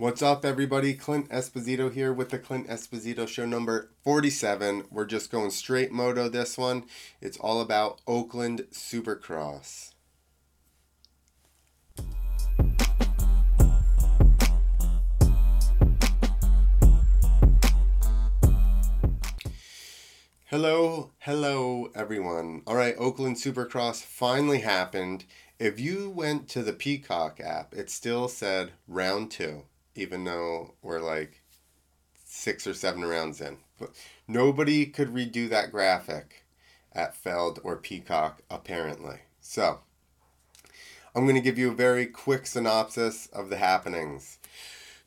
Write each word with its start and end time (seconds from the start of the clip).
What's 0.00 0.22
up, 0.22 0.44
everybody? 0.44 0.94
Clint 0.94 1.28
Esposito 1.28 1.92
here 1.92 2.12
with 2.12 2.28
the 2.28 2.38
Clint 2.38 2.68
Esposito 2.68 3.26
Show 3.26 3.44
number 3.44 3.90
47. 4.04 4.84
We're 4.92 5.04
just 5.04 5.28
going 5.28 5.50
straight 5.50 5.90
moto 5.90 6.28
this 6.28 6.56
one. 6.56 6.84
It's 7.20 7.36
all 7.36 7.60
about 7.60 8.00
Oakland 8.06 8.66
Supercross. 8.70 9.94
Hello, 20.44 21.10
hello, 21.18 21.90
everyone. 21.96 22.62
All 22.68 22.76
right, 22.76 22.94
Oakland 22.98 23.34
Supercross 23.34 24.00
finally 24.04 24.60
happened. 24.60 25.24
If 25.58 25.80
you 25.80 26.08
went 26.08 26.48
to 26.50 26.62
the 26.62 26.72
Peacock 26.72 27.40
app, 27.40 27.74
it 27.74 27.90
still 27.90 28.28
said 28.28 28.70
round 28.86 29.32
two 29.32 29.64
even 29.98 30.24
though 30.24 30.74
we're 30.82 31.00
like 31.00 31.42
six 32.24 32.66
or 32.66 32.74
seven 32.74 33.04
rounds 33.04 33.40
in. 33.40 33.58
But 33.78 33.90
nobody 34.26 34.86
could 34.86 35.08
redo 35.08 35.48
that 35.48 35.70
graphic 35.70 36.44
at 36.92 37.16
Feld 37.16 37.60
or 37.62 37.76
Peacock, 37.76 38.42
apparently. 38.50 39.20
So, 39.40 39.80
I'm 41.14 41.24
going 41.24 41.34
to 41.34 41.40
give 41.40 41.58
you 41.58 41.70
a 41.70 41.74
very 41.74 42.06
quick 42.06 42.46
synopsis 42.46 43.26
of 43.32 43.50
the 43.50 43.56
happenings. 43.56 44.38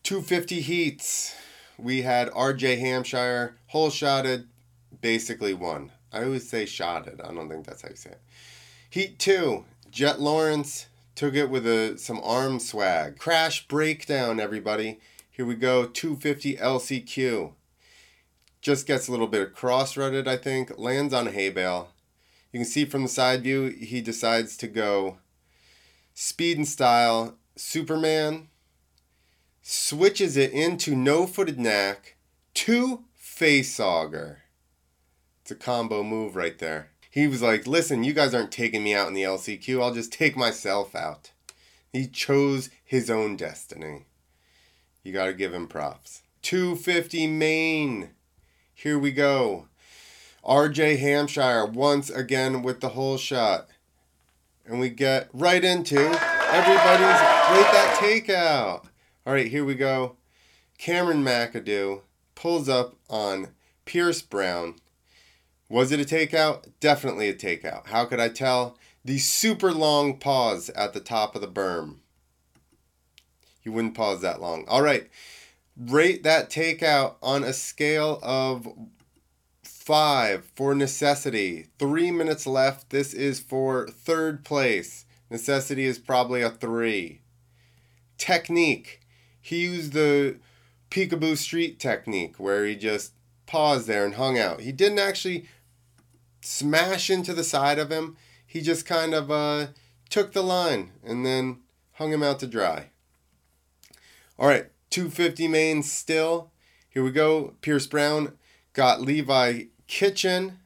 250 0.04 0.62
heats. 0.62 1.36
We 1.78 2.02
had 2.02 2.30
RJ 2.30 2.80
Hampshire, 2.80 3.56
hole 3.68 3.90
shotted, 3.90 4.48
basically 5.02 5.54
won. 5.54 5.92
I 6.12 6.24
always 6.24 6.48
say 6.48 6.66
shotted. 6.66 7.22
I 7.22 7.34
don't 7.34 7.50
think 7.50 7.66
that's 7.66 7.82
how 7.82 7.90
you 7.90 7.96
say 7.96 8.12
it. 8.12 8.22
Heat 8.90 9.20
2. 9.20 9.66
Jett 9.90 10.20
Lawrence, 10.20 10.88
Took 11.22 11.36
it 11.36 11.52
with 11.52 11.68
a 11.68 12.00
some 12.00 12.20
arm 12.24 12.60
swag. 12.60 13.20
Crash 13.20 13.68
breakdown, 13.68 14.40
everybody. 14.40 15.00
Here 15.30 15.46
we 15.46 15.54
go. 15.54 15.86
250 15.86 16.56
LCQ. 16.56 17.54
Just 18.60 18.88
gets 18.88 19.08
a 19.08 19.12
little 19.12 19.28
bit 19.28 19.54
cross 19.54 19.96
rutted, 19.96 20.28
I 20.28 20.36
think. 20.38 20.80
Lands 20.80 21.14
on 21.14 21.28
a 21.28 21.32
hay 21.32 21.52
bale. 21.52 21.92
You 22.52 22.62
can 22.62 22.66
see 22.66 22.86
from 22.86 23.04
the 23.04 23.08
side 23.08 23.44
view, 23.44 23.68
he 23.68 24.02
decides 24.02 24.58
to 24.58 24.68
go 24.68 25.20
speed 26.16 26.58
and 26.58 26.68
style. 26.68 27.38
Superman 27.56 28.48
switches 29.62 30.36
it 30.36 30.52
into 30.52 30.96
no 30.96 31.28
footed 31.28 31.60
knack 31.60 32.16
to 32.56 33.04
face 33.14 33.80
auger. 33.80 34.40
It's 35.44 35.52
a 35.52 35.56
combo 35.56 36.02
move 36.02 36.36
right 36.36 36.58
there 36.58 36.91
he 37.12 37.28
was 37.28 37.42
like, 37.42 37.68
listen, 37.68 38.06
you 38.06 38.14
guys 38.14 38.34
aren't 38.34 38.54
taking 38.54 38.84
me 38.84 38.96
out 38.96 39.10
in 39.10 39.14
the 39.14 39.24
LCQ. 39.24 39.82
I'll 39.82 39.94
just 39.94 40.14
take 40.14 40.38
myself 40.38 40.96
out. 40.96 41.32
He 41.92 42.08
chose 42.08 42.70
his 42.86 43.10
own 43.10 43.36
destiny. 43.36 44.06
You 45.04 45.12
got 45.12 45.26
to 45.26 45.34
give 45.34 45.54
him 45.54 45.68
props. 45.68 46.22
250 46.42 47.28
Main. 47.28 48.12
Here 48.74 48.98
we 48.98 49.12
go. 49.12 49.68
RJ 50.46 51.00
Hampshire 51.00 51.66
once 51.66 52.10
again 52.10 52.64
with 52.64 52.80
the 52.80 52.90
hole 52.90 53.18
shot. 53.18 53.68
And 54.66 54.80
we 54.80 54.90
get 54.90 55.28
right 55.34 55.64
into 55.64 55.98
everybody's 55.98 57.20
rate 57.52 57.72
that 57.74 57.98
takeout. 58.00 58.86
All 59.26 59.34
right, 59.34 59.48
here 59.48 59.66
we 59.66 59.76
go. 59.76 60.16
Cameron 60.78 61.24
McAdoo 61.24 62.02
pulls 62.36 62.70
up 62.70 62.96
on 63.10 63.50
Pierce 63.84 64.22
Brown 64.22 64.76
was 65.72 65.92
it 65.94 66.02
a 66.02 66.04
takeout? 66.04 66.66
Definitely 66.82 67.30
a 67.30 67.34
takeout. 67.34 67.88
How 67.88 68.04
could 68.06 68.20
I 68.20 68.28
tell? 68.28 68.78
The 69.06 69.18
super 69.18 69.72
long 69.72 70.18
pause 70.18 70.70
at 70.72 70.94
the 70.94 71.00
top 71.00 71.34
of 71.34 71.42
the 71.42 71.48
berm. 71.48 71.98
You 73.64 73.72
wouldn't 73.72 73.96
pause 73.96 74.22
that 74.22 74.42
long. 74.42 74.66
All 74.68 74.82
right. 74.82 75.10
Rate 75.78 76.24
that 76.24 76.50
takeout 76.50 77.16
on 77.24 77.44
a 77.44 77.54
scale 77.54 78.20
of 78.22 78.68
five 79.64 80.46
for 80.56 80.76
necessity. 80.76 81.68
Three 81.80 82.12
minutes 82.12 82.46
left. 82.46 82.90
This 82.90 83.14
is 83.14 83.40
for 83.40 83.88
third 83.88 84.44
place. 84.44 85.06
Necessity 85.30 85.86
is 85.86 85.98
probably 85.98 86.42
a 86.42 86.50
three. 86.50 87.22
Technique. 88.18 89.00
He 89.40 89.64
used 89.64 89.94
the 89.94 90.36
peekaboo 90.90 91.38
street 91.38 91.80
technique 91.80 92.36
where 92.38 92.66
he 92.66 92.76
just 92.76 93.14
paused 93.46 93.88
there 93.88 94.06
and 94.06 94.16
hung 94.16 94.38
out. 94.38 94.62
He 94.62 94.72
didn't 94.72 95.00
actually 95.00 95.48
smash 96.42 97.10
into 97.10 97.34
the 97.34 97.44
side 97.44 97.80
of 97.80 97.92
him. 97.92 98.18
He 98.46 98.62
just 98.62 98.86
kind 98.86 99.14
of 99.14 99.32
uh, 99.32 99.68
took 100.10 100.34
the 100.34 100.42
line 100.42 100.92
and 101.04 101.26
then 101.26 101.60
hung 101.94 102.12
him 102.12 102.24
out 102.24 102.40
to 102.40 102.48
dry. 102.48 102.88
All 104.38 104.48
right, 104.48 104.68
250 104.90 105.48
main 105.48 105.84
still. 105.84 106.52
Here 106.90 107.04
we 107.04 107.12
go. 107.12 107.56
Pierce 107.62 107.88
Brown 107.88 108.34
got 108.74 109.02
Levi 109.02 109.66
Kitchen. 109.88 110.60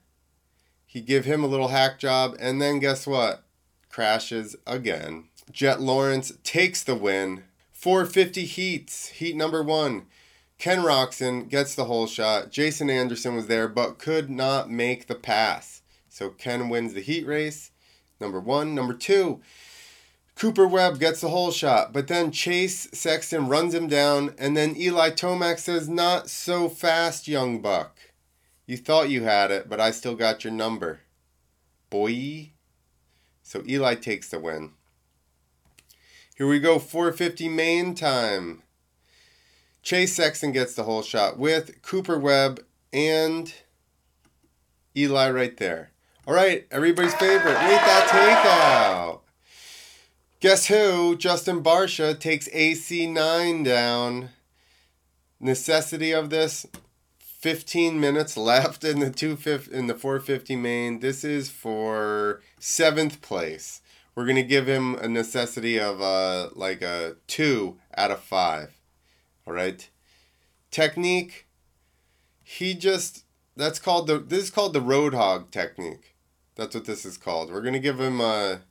He 0.86 1.02
give 1.02 1.26
him 1.26 1.44
a 1.44 1.48
little 1.48 1.68
hack 1.68 2.00
job, 2.00 2.36
and 2.40 2.62
then 2.62 2.80
guess 2.80 3.06
what? 3.06 3.44
Crashes 3.90 4.56
again. 4.66 5.26
Jett 5.52 5.82
Lawrence 5.82 6.32
takes 6.44 6.84
the 6.84 6.96
win. 6.96 7.44
450 7.72 8.46
heats. 8.46 9.08
Heat 9.10 9.36
number 9.36 9.62
one. 9.62 10.06
Ken 10.58 10.80
Roczen 10.80 11.50
gets 11.50 11.76
the 11.76 11.86
hole 11.86 12.08
shot. 12.08 12.52
Jason 12.52 12.90
Anderson 12.90 13.36
was 13.36 13.48
there 13.48 13.68
but 13.68 14.00
could 14.00 14.30
not 14.30 14.70
make 14.70 15.08
the 15.08 15.16
pass. 15.16 15.82
So 16.10 16.30
Ken 16.30 16.70
wins 16.70 16.94
the 16.94 17.02
heat 17.02 17.26
race. 17.26 17.72
Number 18.20 18.40
one. 18.40 18.74
Number 18.74 18.94
two, 18.94 19.42
Cooper 20.36 20.68
Webb 20.68 21.00
gets 21.00 21.22
the 21.22 21.30
hole 21.30 21.52
shot, 21.52 21.94
but 21.94 22.08
then 22.08 22.32
Chase 22.32 22.90
Sexton 22.92 23.48
runs 23.48 23.74
him 23.74 23.88
down, 23.88 24.36
and 24.38 24.56
then 24.56 24.76
Eli 24.76 25.12
Tomac 25.12 25.60
says, 25.60 25.88
Not 25.88 26.30
so 26.30 26.68
fast, 26.68 27.28
young 27.28 27.62
buck. 27.62 27.98
You 28.66 28.76
thought 28.76 29.10
you 29.10 29.24
had 29.24 29.50
it, 29.52 29.70
but 29.70 29.80
I 29.80 29.92
still 29.92 30.16
got 30.16 30.44
your 30.44 30.52
number. 30.52 31.02
Boy. 31.90 32.52
So 33.44 33.64
Eli 33.68 33.96
takes 33.96 34.30
the 34.30 34.40
win. 34.40 34.72
Here 36.36 36.48
we 36.48 36.60
go, 36.60 36.80
450 36.80 37.48
main 37.48 37.96
time. 37.96 38.64
Chase 39.86 40.16
Sexton 40.16 40.52
gets 40.52 40.74
the 40.74 40.84
hole 40.84 41.04
shot 41.04 41.38
with 41.38 41.80
Cooper 41.84 42.18
Webb 42.18 42.60
and 42.92 43.54
Eli 44.98 45.30
right 45.30 45.56
there. 45.58 45.92
All 46.26 46.34
right, 46.34 46.66
everybody's 46.72 47.14
favorite. 47.14 47.54
Rate 47.54 47.84
that 47.86 48.08
takeout. 48.10 49.20
Guess 50.40 50.66
who? 50.68 51.16
Justin 51.16 51.62
Barcia 51.62 52.20
takes 52.20 52.50
AC9 52.50 53.64
down. 53.64 54.30
Necessity 55.40 56.12
of 56.12 56.32
this 56.32 56.66
15 57.20 58.00
minutes 58.00 58.36
left 58.38 58.84
in 58.84 59.02
the 59.02 59.12
250 59.12 59.72
in 59.72 59.86
the 59.86 59.94
450 59.94 60.56
main. 60.56 61.00
This 61.00 61.24
is 61.24 61.52
for 61.52 62.42
7th 62.60 63.22
place. 63.22 63.82
We're 64.16 64.26
going 64.26 64.36
to 64.38 64.42
give 64.42 64.66
him 64.66 64.96
a 64.96 65.08
necessity 65.08 65.80
of 65.80 66.02
uh 66.02 66.50
like 66.56 66.82
a 66.82 67.18
2 67.28 67.78
out 67.96 68.10
of 68.10 68.22
5. 68.22 68.75
All 69.48 69.54
right. 69.54 69.90
Technique. 70.72 71.48
He 72.44 72.74
just 72.74 73.26
that's 73.56 73.80
called 73.80 74.08
the 74.08 74.20
this 74.20 74.46
is 74.46 74.50
called 74.50 74.74
the 74.74 74.82
roadhog 74.82 75.52
technique. 75.52 76.16
That's 76.56 76.76
what 76.76 76.86
this 76.86 77.06
is 77.06 77.18
called. 77.18 77.52
We're 77.52 77.62
gonna 77.62 77.80
give 77.80 78.00
him 78.00 78.22
a 78.22 78.62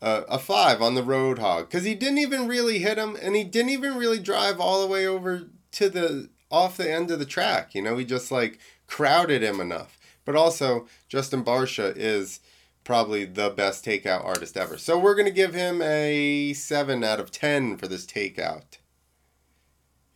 a, 0.00 0.22
a 0.28 0.38
five 0.38 0.82
on 0.82 0.94
the 0.94 1.02
roadhog 1.02 1.62
because 1.62 1.84
he 1.84 1.94
didn't 1.94 2.18
even 2.18 2.48
really 2.48 2.78
hit 2.78 2.98
him 2.98 3.16
and 3.20 3.34
he 3.34 3.44
didn't 3.44 3.70
even 3.70 3.96
really 3.96 4.18
drive 4.18 4.60
all 4.60 4.80
the 4.80 4.86
way 4.86 5.06
over 5.06 5.48
to 5.72 5.88
the 5.88 6.30
off 6.50 6.76
the 6.76 6.90
end 6.90 7.10
of 7.10 7.18
the 7.18 7.24
track. 7.24 7.74
You 7.74 7.82
know, 7.82 7.96
he 7.96 8.04
just 8.04 8.30
like 8.30 8.58
crowded 8.86 9.42
him 9.42 9.60
enough. 9.60 9.98
But 10.24 10.36
also, 10.36 10.88
Justin 11.08 11.44
Barcia 11.44 11.96
is 11.96 12.40
probably 12.84 13.24
the 13.24 13.50
best 13.50 13.84
takeout 13.84 14.24
artist 14.24 14.56
ever. 14.56 14.78
So 14.78 14.98
we're 14.98 15.14
gonna 15.14 15.30
give 15.30 15.54
him 15.54 15.82
a 15.82 16.52
seven 16.52 17.02
out 17.02 17.20
of 17.20 17.30
ten 17.30 17.76
for 17.76 17.88
this 17.88 18.06
takeout 18.06 18.78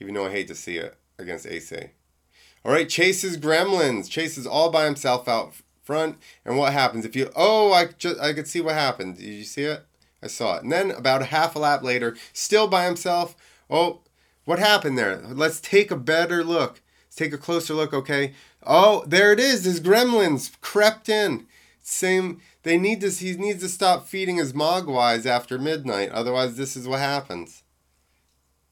even 0.00 0.14
though 0.14 0.26
I 0.26 0.30
hate 0.30 0.48
to 0.48 0.54
see 0.54 0.76
it 0.76 0.96
against 1.18 1.46
AC. 1.46 1.76
All 2.64 2.72
right, 2.72 2.88
Chase's 2.88 3.36
Gremlins. 3.36 4.10
Chase 4.10 4.36
is 4.36 4.46
all 4.46 4.70
by 4.70 4.84
himself 4.84 5.28
out 5.28 5.54
front. 5.82 6.18
And 6.44 6.56
what 6.56 6.72
happens 6.72 7.04
if 7.04 7.16
you? 7.16 7.30
Oh, 7.34 7.72
I 7.72 7.86
just 7.98 8.20
I 8.20 8.32
could 8.32 8.48
see 8.48 8.60
what 8.60 8.74
happened. 8.74 9.16
Did 9.18 9.24
you 9.24 9.44
see 9.44 9.64
it? 9.64 9.84
I 10.22 10.26
saw 10.26 10.56
it. 10.56 10.62
And 10.62 10.72
then 10.72 10.90
about 10.90 11.22
a 11.22 11.26
half 11.26 11.56
a 11.56 11.58
lap 11.58 11.82
later, 11.82 12.16
still 12.32 12.68
by 12.68 12.84
himself. 12.84 13.34
Oh, 13.68 14.00
what 14.44 14.58
happened 14.58 14.98
there? 14.98 15.22
Let's 15.26 15.60
take 15.60 15.90
a 15.90 15.96
better 15.96 16.44
look. 16.44 16.82
Let's 17.06 17.16
take 17.16 17.32
a 17.32 17.38
closer 17.38 17.74
look. 17.74 17.92
Okay. 17.94 18.34
Oh, 18.62 19.04
there 19.06 19.32
it 19.32 19.40
is. 19.40 19.64
His 19.64 19.80
Gremlins 19.80 20.60
crept 20.60 21.08
in. 21.08 21.46
Same. 21.82 22.40
They 22.62 22.76
need 22.76 23.00
this. 23.00 23.20
He 23.20 23.32
needs 23.36 23.62
to 23.62 23.68
stop 23.68 24.06
feeding 24.06 24.36
his 24.36 24.52
mogwais 24.52 25.24
after 25.24 25.58
midnight. 25.58 26.10
Otherwise, 26.10 26.56
this 26.56 26.76
is 26.76 26.86
what 26.86 27.00
happens. 27.00 27.62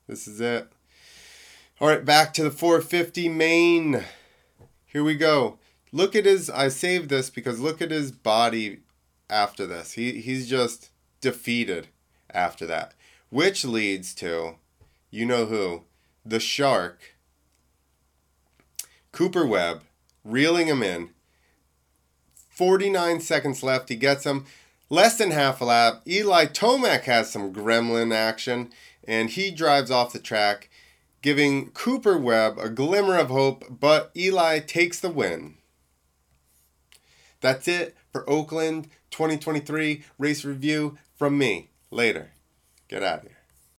This 0.06 0.28
is 0.28 0.40
it. 0.40 0.70
All 1.80 1.86
right, 1.86 2.04
back 2.04 2.34
to 2.34 2.42
the 2.42 2.50
450 2.50 3.28
main. 3.28 4.02
Here 4.84 5.04
we 5.04 5.14
go. 5.14 5.58
Look 5.92 6.16
at 6.16 6.24
his. 6.24 6.50
I 6.50 6.68
saved 6.68 7.08
this 7.08 7.30
because 7.30 7.60
look 7.60 7.80
at 7.80 7.92
his 7.92 8.10
body 8.10 8.80
after 9.30 9.64
this. 9.64 9.92
He 9.92 10.20
he's 10.20 10.48
just 10.48 10.90
defeated 11.20 11.86
after 12.34 12.66
that, 12.66 12.94
which 13.30 13.64
leads 13.64 14.12
to 14.16 14.56
You 15.12 15.24
know 15.24 15.46
who? 15.46 15.84
The 16.26 16.40
Shark. 16.40 17.14
Cooper 19.12 19.46
Webb, 19.46 19.84
reeling 20.24 20.66
him 20.66 20.82
in. 20.82 21.10
49 22.50 23.20
seconds 23.20 23.62
left. 23.62 23.88
He 23.88 23.94
gets 23.94 24.26
him. 24.26 24.46
Less 24.90 25.16
than 25.16 25.30
half 25.30 25.60
a 25.60 25.64
lap. 25.64 26.02
Eli 26.08 26.46
Tomac 26.46 27.02
has 27.02 27.30
some 27.30 27.54
gremlin 27.54 28.12
action, 28.12 28.70
and 29.06 29.30
he 29.30 29.52
drives 29.52 29.92
off 29.92 30.12
the 30.12 30.18
track, 30.18 30.68
giving 31.22 31.70
Cooper 31.70 32.18
Webb 32.18 32.58
a 32.58 32.68
glimmer 32.68 33.16
of 33.16 33.28
hope, 33.28 33.64
but 33.68 34.10
Eli 34.16 34.60
takes 34.60 35.00
the 35.00 35.10
win. 35.10 35.56
That's 37.40 37.68
it 37.68 37.96
for 38.12 38.28
Oakland 38.28 38.88
2023 39.10 40.04
race 40.18 40.44
review 40.44 40.98
from 41.16 41.38
me. 41.38 41.70
Later. 41.90 42.32
Get 42.88 43.02
out 43.02 43.18
of 43.18 43.22
here. 43.22 43.37